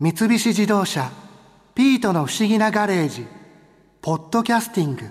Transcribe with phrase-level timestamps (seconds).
[0.00, 1.10] 三菱自動車
[1.74, 3.26] 「ピートの不思議なガレージ」
[4.00, 5.10] 「ポッドキャスティング」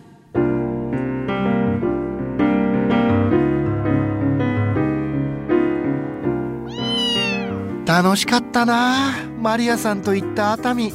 [7.86, 9.10] 楽しかったな
[9.42, 10.94] マリアさんと行った熱海。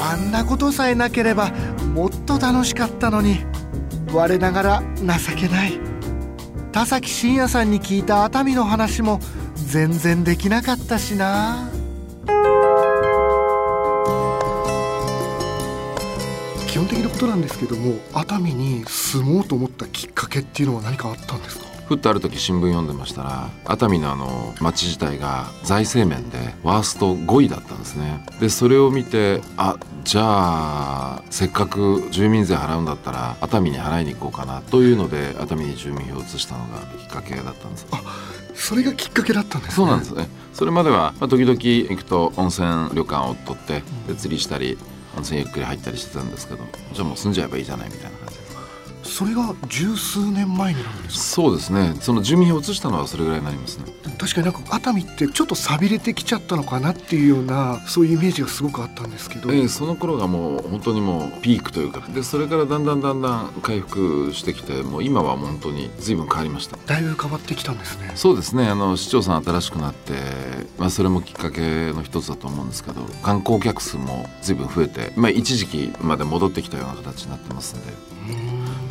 [0.00, 1.52] あんなことさえなければ
[1.94, 3.38] もっと楽しかったのに
[4.12, 5.04] 我ながら情
[5.36, 5.78] けない。
[6.72, 9.20] 田崎真也さんに聞いた熱海の話も
[9.54, 11.68] 全然できなかったしな。
[16.82, 21.66] 本的なことなんですけども熱海に住もうと思ったきっかけっていうのは何かあったんですか？
[21.86, 28.24] ふっとある時新聞読んでましたら熱海のあの町自体が財政面でワースト5位だったんですね。
[28.40, 37.86] でそれを見てあじゃあせっかく住民税払うんだったら熱海に払いに行こうかなというので熱海に住民票を移したのがきっかけだったんです。
[37.92, 38.00] あ
[38.54, 40.14] それがきっかけだったんです、ね、そうなんです。
[40.14, 44.78] ねそれまでは、まあ、時々行くと温泉旅館を取ってで釣りしたり
[45.16, 48.28] 温泉ゆっくり入ったりしてたんですけどじゃあもう住んじゃえばいいじゃないみたいな感
[49.02, 51.22] それが十数年前になるんですか？
[51.22, 51.94] そうですね。
[52.00, 53.84] その住民票を移したのはそれぐらいになりますね。
[54.18, 62.00] 確かになんか熱海ってちょっと寂れてきちゃったのかなっていうようなそういうイメージがすごくあったんですけど、ええ、その頃がもう本当にもうピークというか。
[62.08, 66.78] でそれからだんだんだんだん回復してきてもう今は本当に随分変わりました。
[66.86, 68.12] だいぶ変わってきたんですね。
[68.14, 68.68] そうですね。
[68.68, 70.12] あの市長さん新しくなって、
[70.78, 77.92] まあ、それもきっかけの一つだと思うんですけど観光客数も随分増えて、まあ、一時期まで戻ってきたような形になってますんで。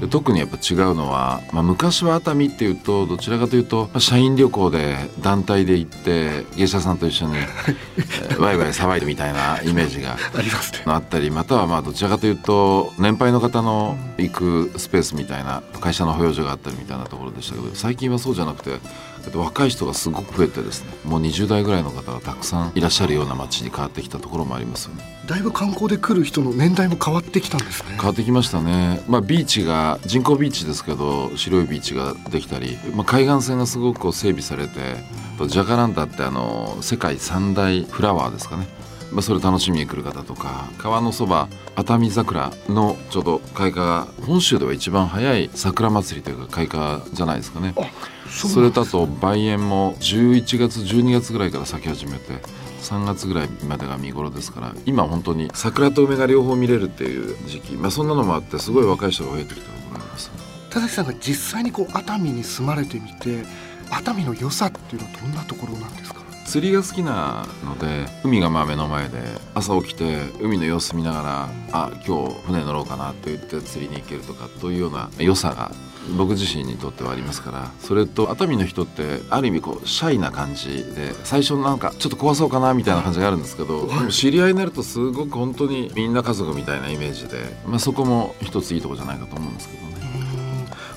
[0.01, 10.79] で特にやっぱ違うのは、まあ、昔は熱海っていうとどちらかというと、まあ、社員旅行で団体で行って芸者さんと一緒に、えー、ワイワイ騒いでみたいなイメージが ありますね。
[10.85, 18.79] あったりまたはまあどちらかというと年配の方の行くスペースみたいな会社の保養所があったりみたいなところでしたけど最近はそうじゃなくて
[19.35, 25.03] 若い人がすごく増えてですねもう20代ぐらいの方がたくさんいらっしゃるような街に変わってきたところもありますよね。
[25.27, 27.91] だいぶ観光で来る人の年代も変わってきたんですね。
[27.91, 29.01] 変わってきましたね。
[29.07, 34.97] まあビーチが人工ビーチですけど白いビーチができたり、まあ、海岸線がすごくこう整備されて
[35.47, 38.67] ジャカランタってあの世界三大フラワーですかね。
[39.11, 47.73] まあ、それ楽しみに来る方とか川のそば熱海桜のちょうど開花が本州では一番早い桜祭りというか開花じゃないですかね。
[48.29, 52.39] それだと梅園も11月12月ぐらいから咲き始めて
[52.81, 60.31] 3月ぐらいまでが見頃ですから今本当に桜と梅が両方見れるっていう時期、まあ、そんなのもあってすごい若い人が増えてきたと思います。
[60.69, 63.43] 田崎さんが実際にこう熱海に住まれてみて
[63.89, 66.21] 熱海の良さっていうのはどんなところなんですか？
[66.45, 69.19] 釣りが好きなので海がまあ目の前で
[69.53, 75.71] 朝起きて海の様子見ながらあ今日船乗ろうかなと言って釣りに行けるとかというような良さが
[76.17, 89.90] 僕自身にとってはありますからそれと熱海の人ってある意味こうシャイな感じで最初なんかちょっと怖そうかなみたいな感じがあるんですけど知り合いになるとすごく本当にみんな家族みたいなイメージで、まあ、そこも一ついいとこじゃないかと思うんですけどね。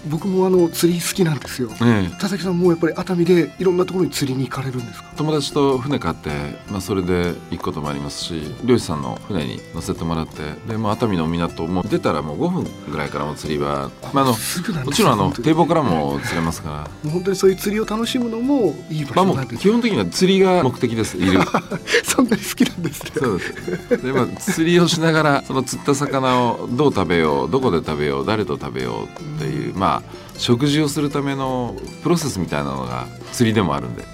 [0.09, 5.09] 僕もあの釣り好きなんですよ、ええ、田崎さんもやっぱり熱海でいろんなところに釣りに行かれるんですか？
[5.17, 6.31] 友達と船買って、
[6.71, 16.75] まあ、それで行くこともありますし漁師さんの船に乗せてもらってでも熱海の港も出たらもう5分ぐらいからも釣りは、まあ、あのもちろんあの堤防からも釣れますから。
[17.05, 21.41] もう本当にそういう釣りを楽しむのもいい場所なんです、まあ、基本的には釣りが目的ですいる。
[22.05, 23.11] そんなに好きなんですね。
[23.15, 24.03] そうです。
[24.03, 29.94] で、まあ、釣りをしながらその釣った魚をどう食べようどこで食べよう誰と食べようっていう、まあ
[30.37, 34.05] 食事をするためのプロセスみたいなのが釣りでもあるんで。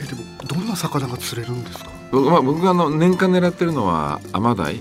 [0.00, 1.90] えでもどんな魚が釣れるんですか？
[2.10, 4.80] 僕,、まあ、僕があの年間狙ってるのはアマダイ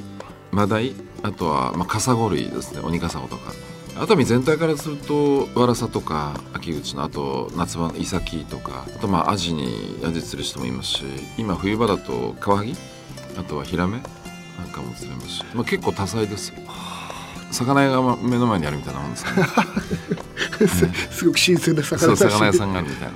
[0.51, 0.93] マダイ
[1.23, 2.81] あとはまあカサゴ類ですね。
[2.83, 3.53] オニカサゴとか。
[3.99, 11.03] 熱海全体からするとワラサとか秋口のあと夏場のイサキとかあとまあアジにアジ釣る人もいますし
[11.37, 12.73] 今冬場だとカワハギ
[13.37, 14.01] あとはヒラメ
[14.57, 16.55] なんかも釣れますし、まあ、結構多彩ですよ
[17.51, 19.47] 魚屋が目の前にあるみたいなもんですかね。
[21.11, 23.13] すごく新鮮な魚そう魚屋さんがあるみたいな。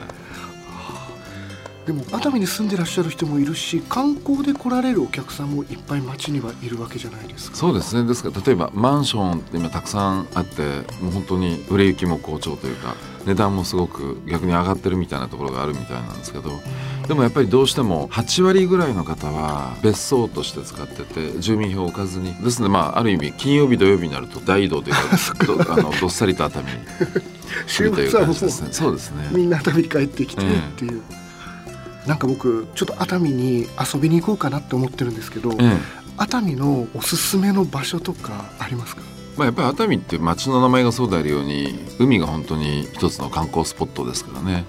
[1.85, 7.58] でも熱海に住んでらっしゃる人もいるし観光で来られるお客さんもいっぱい街にはいるわけじゃないですか。
[7.58, 8.08] そうですね。
[8.08, 10.64] ですから例えばマンションって今たくさんあって
[10.99, 16.51] もう本当に売れ行きも好調というか値段もすごく逆に上がってるみたいなところがあるみたいなんですけど
[17.07, 22.33] でもやっぱりどうしても8割ぐらいの方は別荘として使ってて住民票を置かずに。
[22.35, 24.95] ですのでまあある意味金曜日土曜日になると大移動という
[25.66, 26.77] か あのどっさりと熱海に
[27.67, 29.29] 週末はもうそうですね。
[29.31, 30.45] みんな熱海に帰ってきてっ
[30.77, 31.01] ていう。
[31.09, 31.25] えー
[32.05, 35.77] なんか僕ちょっと熱海に遊びに行こうかなって思ってるんですけど、ええ、
[36.17, 39.01] 熱海のおすすめの場所とかありますか？
[39.37, 44.66] まあ、やっぱり熱海って町の名前がそうであるように海が本当に一つの観光スポットですからね、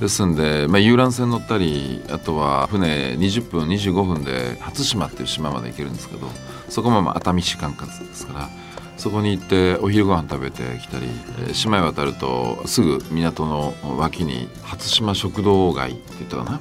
[0.00, 6.28] ですんで、まあ、遊覧船乗ったりあとは船20分25分で初島っていう島まで行けるんですけど
[6.68, 8.48] そこも熱海市管轄ですから
[8.96, 11.06] そこに行ってお昼ご飯食べてきたり
[11.54, 16.60] 島へ渡るとすぐ港の脇に初島食堂街って言ったかな。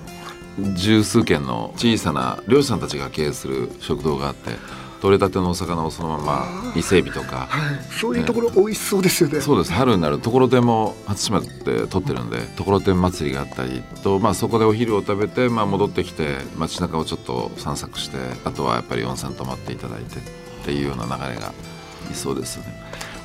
[0.73, 4.51] 十数軒の小さな漁師さんたちが経営する食堂があって
[5.05, 9.71] 取れたてのお魚をそのまま伊勢海老とか、はい、そういうところ美味しそうですよね、そうです。
[9.71, 11.47] 春になるところてんも初島で
[11.87, 20.19] 取ってるんでところてん祭りがあったりと、まあ、そこでお昼を食べて、まあ、戻ってきて街中をちょっと散策してあとはやっぱり温泉泊まっていただいてっ
[20.65, 21.53] ていうような流れが
[22.11, 22.65] いそうですね。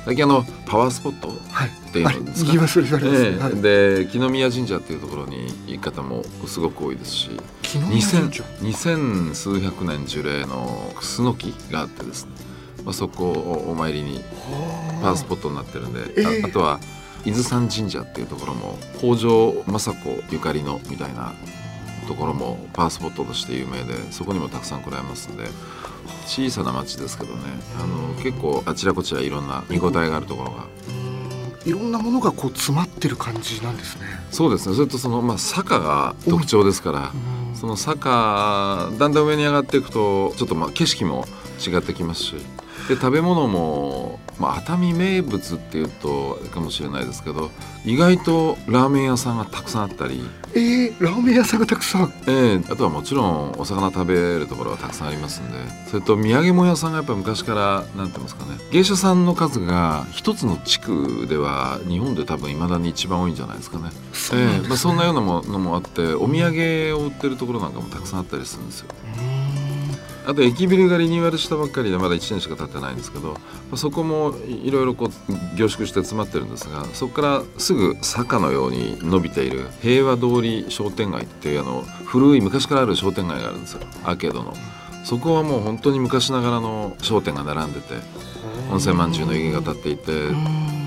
[0.05, 7.29] 最近あのパワースポットっていうんですか、はい、で木宮神社っていうところに行く方もすごく多いですし
[8.61, 12.31] 二千数百年樹齢のクスノキがあってですね、
[12.83, 14.21] まあ、そこをお参りに
[15.01, 16.79] パワースポットになってるんで、えー、ああとは
[17.23, 21.33] 伊豆山神社っていうところも北条政子ゆかりのみたいな
[22.07, 25.45] ところもパワースポットとして有名でそこにもたくさん来られますんで
[26.25, 27.41] 小さな町ですけどね
[27.79, 30.65] あの結構あちらこちらいろんな見応えがあるところが。
[31.63, 34.05] いろんなものがこう詰まってる感じなんですね。
[34.31, 34.75] そうですね。
[34.75, 37.11] それとそのまあ坂が特徴ですから、
[37.53, 41.25] その坂だんだん上に上がっていくとちょっとまあ景色も
[41.63, 42.35] 違ってきますし、
[42.87, 47.51] で食べ物も、まあ、熱海名物っていうとかもしれないですけど
[47.85, 50.21] 意外とラーメン屋さんがたくさんあったり。
[50.53, 52.13] えー、ラーメン屋さんがたくさん。
[52.27, 55.57] ええー、あとはもちろんお魚食べるところがたくさんありますんで。
[55.89, 58.57] それと土産物屋さんがやっぱ昔からなんて言いますかね。
[58.71, 63.91] 芸者さんの数が一つの地区では日本で多分いまだに一番多いんじゃないですかね。
[64.13, 68.87] そえー、まあ、そんなようなものもあってお土産を売ってるところなんかもたくさんあったりするんですよ。
[70.25, 73.37] あと駅ビルがリニューアルしたばっかりでまだ1年しか経ってないんですけど
[73.75, 84.53] そこもいろいろこう凝縮して詰まってるんですがそこからすぐ坂のように伸びている平和通り商店街っていうあの古い昔からある商店街があるんですよアーケードの。
[85.03, 87.95] そこはもう本当に昔ながらの商店が並んでて
[88.69, 90.29] 温泉まんじゅうの家が立っていて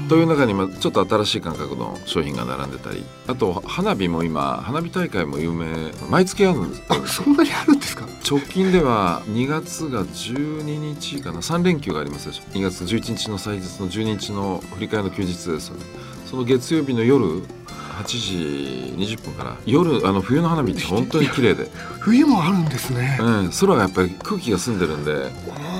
[0.09, 5.67] という中にちょっと新しい感覚の商品が並んでたりあと花火も今花火大会も有名
[6.11, 6.83] 毎月あるんです。
[6.89, 8.06] あそんなにあるんですか？
[8.29, 11.39] 直近では2月が12日かな。
[11.39, 12.43] 3連休がありますでしょ。
[12.56, 15.85] 2月11日の祭日の12日の振り替えの休日ですよね。
[16.27, 21.71] その月曜日の夜8時20分から夜あの冬の花火って本当に綺麗で。
[22.01, 25.31] 冬もあるんですね、うん、空がやっぱり空気が澄んでるんで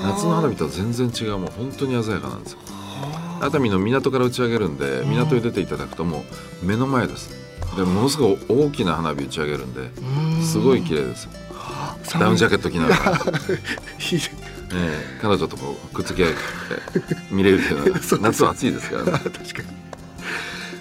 [0.03, 2.59] 夏の花火とは全然違うもう本当に鮮やかなんですよ
[3.41, 6.23] 熱海の港から打ち上げるんで港へ出ていただくとも
[6.61, 7.45] う目の前です。
[7.75, 9.89] でものすごい大きな花火打ち上げるんで
[10.41, 11.27] すごい綺麗です
[12.17, 13.21] ダウンジャケット着ながら。
[14.73, 16.33] え彼女とこうくっつき合い
[17.31, 19.11] 見れるっていうのは 夏は暑いですからね。
[19.13, 19.41] 確かに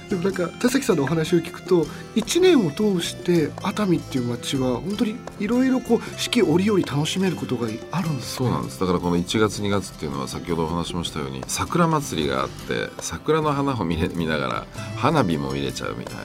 [0.08, 1.84] でもなんか田崎さんのお話を聞くと
[2.14, 8.80] 1年を通して熱海っていう街は本当にいろいろこう四季折々楽しめることがあるんです、ね、そうなんです。
[8.80, 14.66] だからこの1月2月っていうのは先ほどお話しましたように桜祭りがあって桜の花を見見ながら
[14.96, 16.22] 花火も見れちゃうみたいな。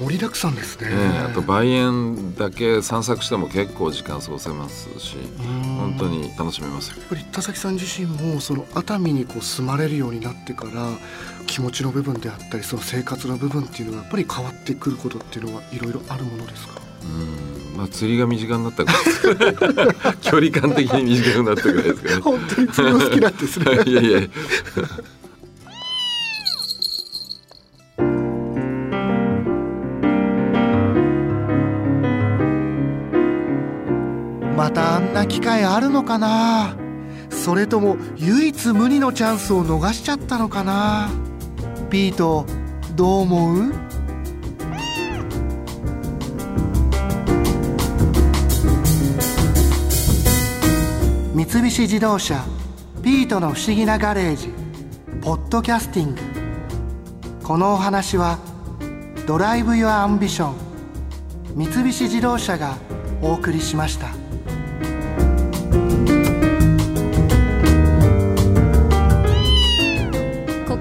[0.00, 0.88] 盛りだくさんですね、
[1.28, 5.16] あと梅園だけ散策しても結構時間過ごせますし
[5.78, 10.88] 本当に楽しめますやっぱり田崎さん自身もその熱海にこう住まれるようになってから
[11.46, 16.80] 気持ちの部分であったりその生活の部分っていうのはやっぱり変わってくることっていうのはいろいろあるものですか？
[17.02, 17.76] うん。
[17.76, 22.20] まあ釣りが身近になったから 距離感的に短くなったぐらいですかね。
[22.20, 23.82] 本当に釣りが好きなんですね。
[23.86, 24.20] いやいや
[35.18, 36.76] な機会あるのかな？
[37.30, 41.10] それとも唯一無二のチャンスを逃しちゃったのかな？
[41.90, 42.46] ピート
[42.94, 43.72] どう思う？
[51.34, 52.44] 三菱自動車
[53.02, 54.50] ピートの不思議なガレージ
[55.20, 56.20] ポッドキャスティング。
[57.42, 58.38] このお話は
[59.26, 60.54] Drive your Ambition
[61.56, 62.76] 三菱自動車が
[63.20, 64.06] お送りしました。